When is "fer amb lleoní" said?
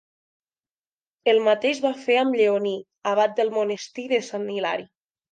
2.05-2.71